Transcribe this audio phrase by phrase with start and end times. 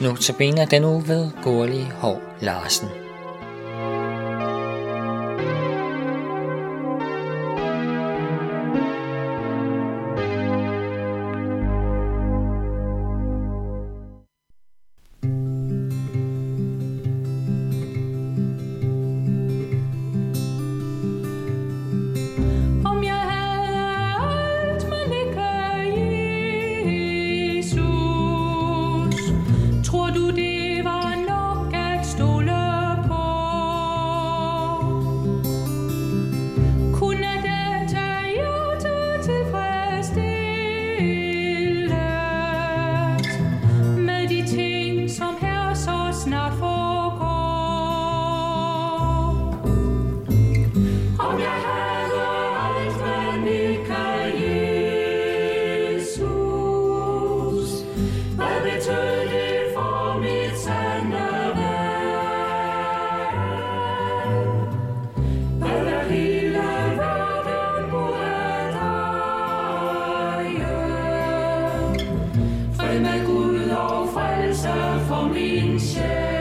[0.00, 3.07] Notabene den uge ved Gurli Hov Larsen.
[75.18, 76.37] 好明显。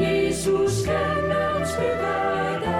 [0.00, 2.73] Jesus kan ønske dig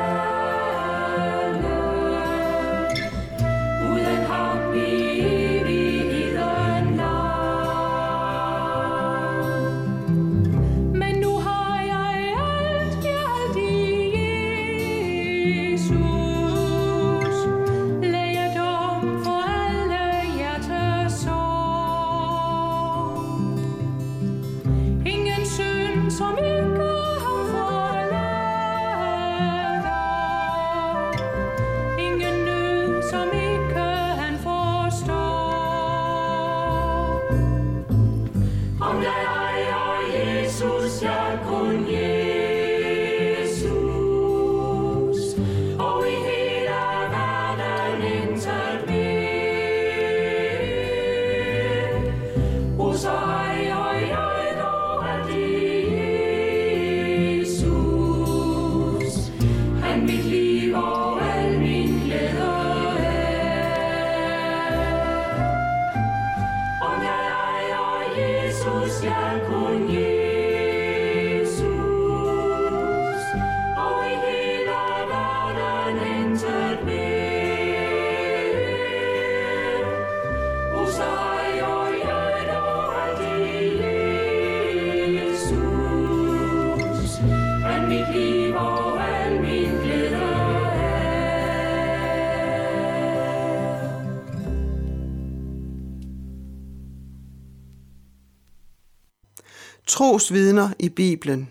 [99.86, 101.48] Trosvidner i Bibelen.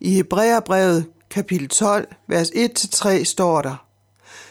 [0.00, 3.84] I Hebræerbrevet kapitel 12, vers 1-3 står der,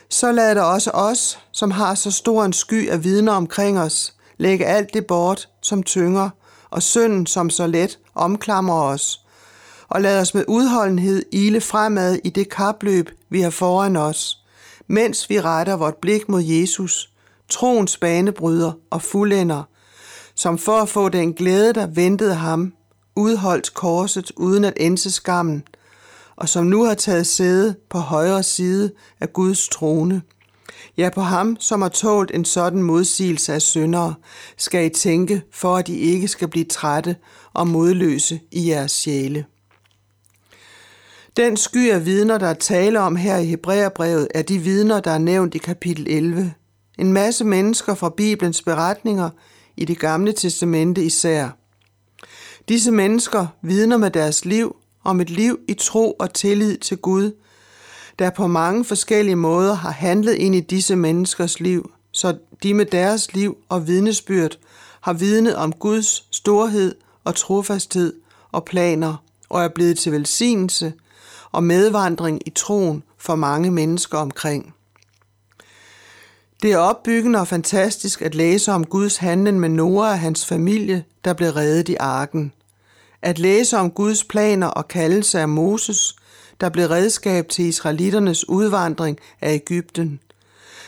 [0.09, 4.13] Så lad der også os, som har så stor en sky af vidner omkring os,
[4.37, 6.29] lægge alt det bort, som tynger,
[6.69, 9.21] og synden, som så let omklamrer os,
[9.87, 14.37] og lad os med udholdenhed ile fremad i det kapløb, vi har foran os,
[14.87, 17.11] mens vi retter vort blik mod Jesus,
[17.49, 19.63] troens banebryder og fuldender,
[20.37, 22.73] som for at få den glæde, der ventede ham,
[23.15, 25.63] udholdt korset uden at ense skammen,
[26.35, 30.21] og som nu har taget sæde på højre side af Guds trone.
[30.97, 34.13] Ja, på ham, som har tålt en sådan modsigelse af syndere,
[34.57, 37.15] skal I tænke, for at I ikke skal blive trætte
[37.53, 39.45] og modløse i jeres sjæle.
[41.37, 45.11] Den sky af vidner, der er tale om her i Hebræerbrevet, er de vidner, der
[45.11, 46.53] er nævnt i kapitel 11.
[46.97, 49.29] En masse mennesker fra Bibelens beretninger
[49.77, 51.49] i det gamle testamente især.
[52.69, 57.31] Disse mennesker vidner med deres liv om et liv i tro og tillid til Gud,
[58.19, 62.85] der på mange forskellige måder har handlet ind i disse menneskers liv, så de med
[62.85, 64.57] deres liv og vidnesbyrd
[65.01, 68.13] har vidnet om Guds storhed og trofasthed
[68.51, 70.93] og planer og er blevet til velsignelse
[71.51, 74.73] og medvandring i troen for mange mennesker omkring.
[76.61, 81.03] Det er opbyggende og fantastisk at læse om Guds handlen med Noah og hans familie,
[81.25, 82.51] der blev reddet i arken.
[83.21, 86.15] At læse om Guds planer og kaldelse af Moses,
[86.61, 90.19] der blev redskab til israeliternes udvandring af Ægypten.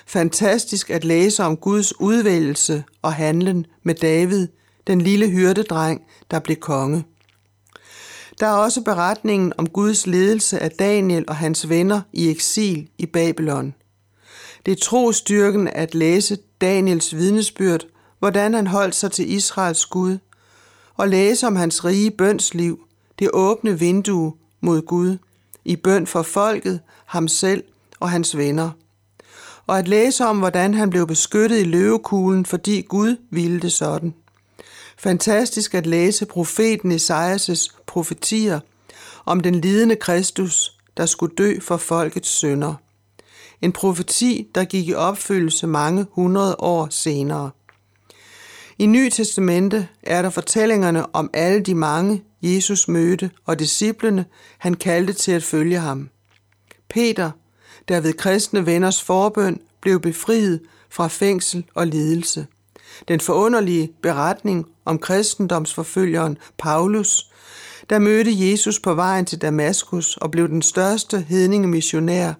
[0.08, 4.48] Fantastisk at læse om Guds udvælgelse og handlen med David,
[4.88, 6.02] den lille hyrdedreng,
[6.32, 7.04] der blev konge.
[8.40, 13.06] Der er også beretningen om Guds ledelse af Daniel og hans venner i eksil i
[13.06, 13.74] Babylon.
[14.66, 17.86] Det er trostyrken at læse Daniels vidnesbyrd,
[18.20, 20.18] hvordan han holdt sig til Israels Gud,
[20.98, 22.80] og læse om hans rige bønsliv,
[23.20, 25.18] det åbne vindue mod Gud,
[25.66, 27.64] i bøn for folket, ham selv
[28.00, 28.70] og hans venner.
[29.68, 34.14] Og at læse om, hvordan han blev beskyttet i løvekuglen, fordi Gud ville det sådan.
[34.98, 38.60] Fantastisk at læse profeten Esajas' profetier
[39.26, 42.74] om den lidende Kristus, der skulle dø for folkets sønder.
[43.62, 47.52] En profeti, der gik i opfyldelse mange hundrede år senere.
[48.78, 54.26] I Ny Testamente er der fortællingerne om alle de mange, Jesus mødte, og disciplene,
[54.58, 56.10] han kaldte til at følge ham.
[56.90, 57.32] Peter,
[57.88, 62.48] der ved kristne venners forbøn blev befriet fra fængsel og lidelse.
[63.08, 67.32] Den forunderlige beretning om kristendomsforfølgeren Paulus,
[67.90, 72.34] der mødte Jesus på vejen til Damaskus og blev den største hedningemissionær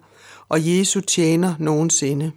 [0.50, 2.32] og Jesu tjener nogensinde.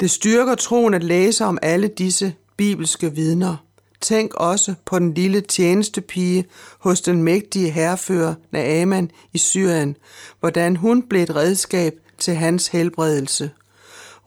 [0.00, 3.56] Det styrker troen at læse om alle disse bibelske vidner.
[4.00, 6.44] Tænk også på den lille tjenestepige
[6.78, 9.96] hos den mægtige herrefører Naaman i Syrien,
[10.40, 13.50] hvordan hun blev et redskab til hans helbredelse.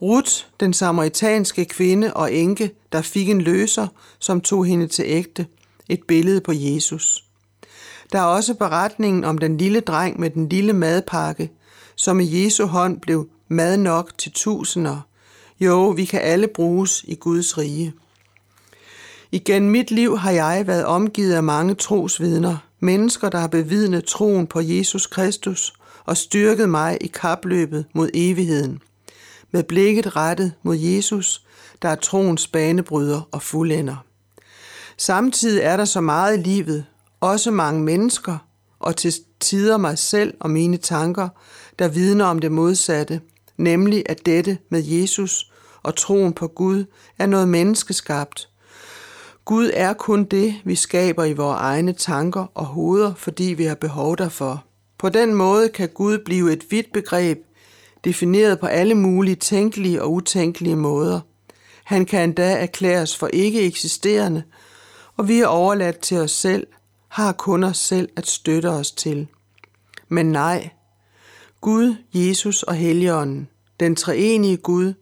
[0.02, 3.88] Ruth, den samaritanske kvinde og enke, der fik en løser,
[4.20, 5.46] som tog hende til ægte,
[5.90, 7.24] et billede på Jesus.
[8.12, 11.50] Der er også beretningen om den lille dreng med den lille madpakke,
[11.98, 15.02] som i Jesu hånd blev mad nok til tusinder.
[15.60, 17.94] Jo, vi kan alle bruges i Guds rige.
[19.32, 24.48] Igen mit liv har jeg været omgivet af mange trosvidner, mennesker, der har bevidnet troen
[24.48, 25.74] på Jesus Kristus
[26.06, 28.80] og styrket mig i kapløbet mod evigheden.
[29.52, 31.46] Med blikket rettet mod Jesus,
[31.82, 33.96] der er troens banebryder og fuldender.
[34.98, 36.86] Samtidig er der så meget i livet,
[37.22, 38.38] også mange mennesker,
[38.80, 41.30] og til tider mig selv og mine tanker,
[41.80, 43.22] der vidner om det modsatte,
[43.58, 45.52] nemlig at dette med Jesus
[45.84, 46.86] og troen på Gud
[47.20, 48.50] er noget menneskeskabt.
[49.46, 53.76] Gud er kun det, vi skaber i vores egne tanker og hoveder, fordi vi har
[53.76, 54.64] behov derfor.
[54.98, 57.38] På den måde kan Gud blive et vidt begreb,
[58.04, 61.20] defineret på alle mulige tænkelige og utænkelige måder.
[61.84, 64.44] Han kan endda erklæres for ikke eksisterende,
[65.18, 66.68] og vi er overladt til os selv,
[67.08, 69.28] har kun os selv at støtte os til.
[70.10, 70.70] Men nej,
[71.62, 73.48] Gud, Jesus og Helligånden,
[73.80, 74.94] den treenige Gud,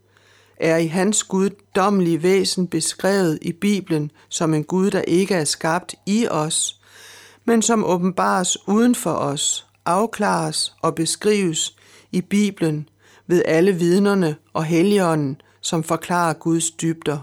[0.57, 5.95] er i hans guddommelige væsen beskrevet i Bibelen som en Gud, der ikke er skabt
[6.05, 6.81] i os,
[7.45, 11.75] men som åbenbares uden for os, afklares og beskrives
[12.11, 12.89] i Bibelen
[13.27, 17.19] ved alle vidnerne og helligånden, som forklarer Guds dybder.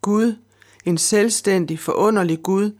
[0.00, 0.36] Gud,
[0.84, 2.70] en selvstændig, forunderlig Gud,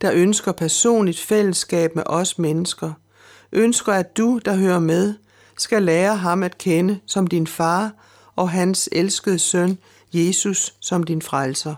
[0.00, 2.92] der ønsker personligt fællesskab med os mennesker,
[3.54, 5.14] ønsker, at du, der hører med,
[5.58, 7.92] skal lære ham at kende som din far
[8.36, 9.78] og hans elskede søn,
[10.12, 11.74] Jesus, som din frelser.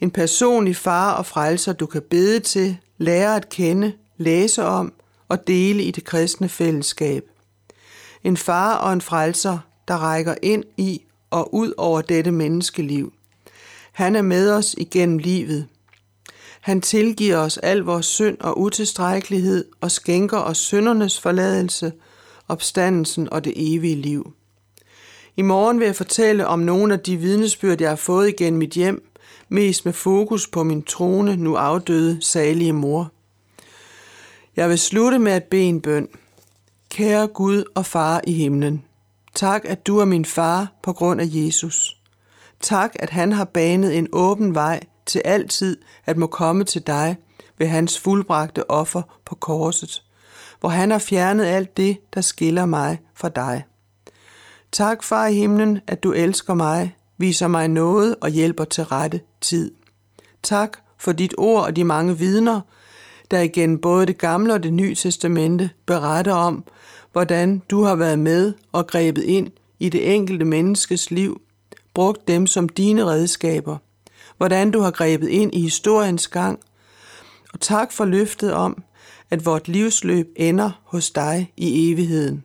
[0.00, 4.92] En personlig far og frelser, du kan bede til, lære at kende, læse om
[5.28, 7.24] og dele i det kristne fællesskab.
[8.24, 9.58] En far og en frelser,
[9.88, 13.12] der rækker ind i og ud over dette menneskeliv.
[13.92, 15.68] Han er med os igennem livet.
[16.64, 21.92] Han tilgiver os al vores synd og utilstrækkelighed og skænker os syndernes forladelse,
[22.48, 24.32] opstandelsen og det evige liv.
[25.36, 28.70] I morgen vil jeg fortælle om nogle af de vidnesbyrd, jeg har fået igen mit
[28.70, 29.10] hjem,
[29.48, 33.12] mest med fokus på min trone, nu afdøde, salige mor.
[34.56, 36.08] Jeg vil slutte med at bede en bøn.
[36.90, 38.84] Kære Gud og Far i himlen,
[39.34, 41.96] tak at du er min far på grund af Jesus.
[42.60, 47.16] Tak at han har banet en åben vej til altid at må komme til dig
[47.58, 50.02] ved hans fuldbragte offer på korset,
[50.60, 53.64] hvor han har fjernet alt det, der skiller mig fra dig.
[54.72, 59.20] Tak, far i himlen, at du elsker mig, viser mig noget og hjælper til rette
[59.40, 59.70] tid.
[60.42, 62.60] Tak for dit ord og de mange vidner,
[63.30, 66.64] der igen både det gamle og det nye testamente beretter om,
[67.12, 71.40] hvordan du har været med og grebet ind i det enkelte menneskes liv,
[71.94, 73.76] brugt dem som dine redskaber,
[74.36, 76.58] hvordan du har grebet ind i historiens gang,
[77.52, 78.82] og tak for løftet om,
[79.30, 82.44] at vort livsløb ender hos dig i evigheden.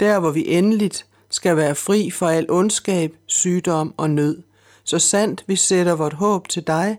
[0.00, 4.42] Der, hvor vi endeligt skal være fri for al ondskab, sygdom og nød.
[4.84, 6.98] Så sandt vi sætter vort håb til dig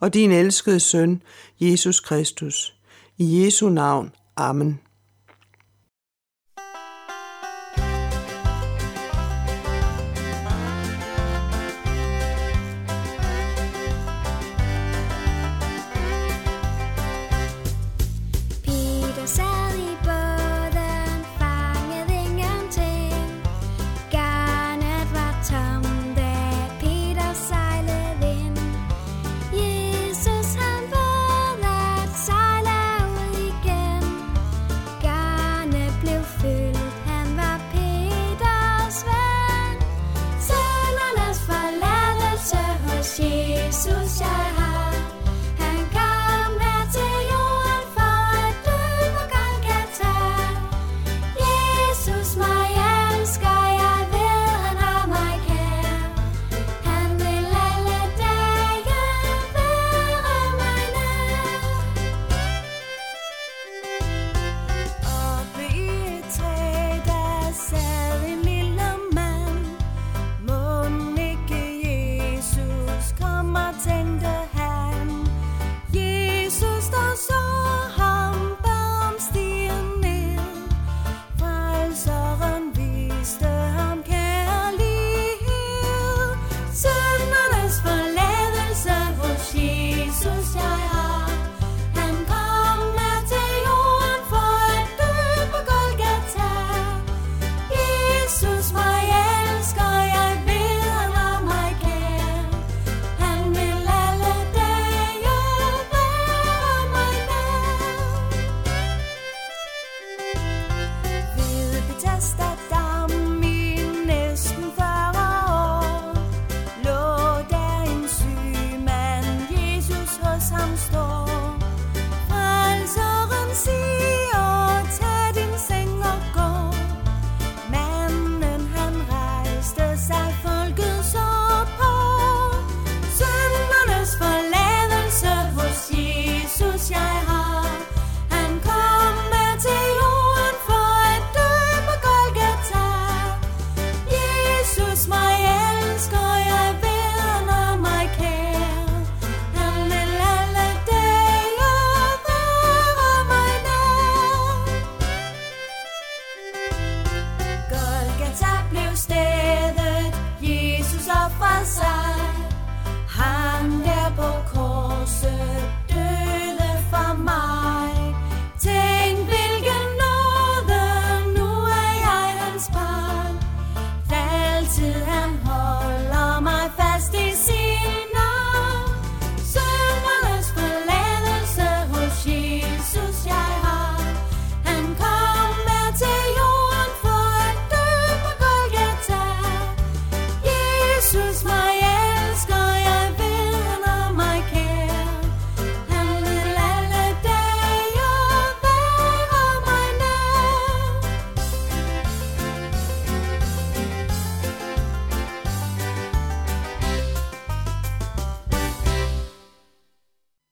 [0.00, 1.22] og din elskede søn,
[1.60, 2.74] Jesus Kristus.
[3.18, 4.12] I Jesu navn.
[4.36, 4.80] Amen.